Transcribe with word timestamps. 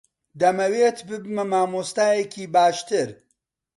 دەمەوێت 0.41 0.97
ببمە 1.09 1.43
مامۆستایەکی 1.51 2.45
باشتر. 2.53 3.09